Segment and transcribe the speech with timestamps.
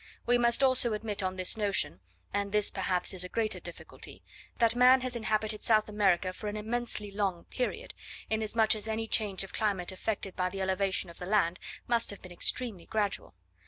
[0.25, 1.99] We must also admit on this notion
[2.33, 4.23] (and this perhaps is a greater difficulty)
[4.57, 7.93] that man has inhabited South America for an immensely long period,
[8.27, 12.19] inasmuch as any change of climate effected by the elevation of the land must have
[12.23, 13.35] been extremely gradual.